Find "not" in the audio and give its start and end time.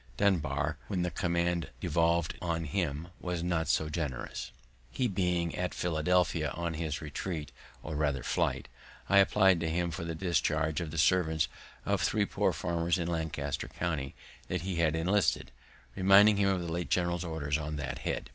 3.43-3.67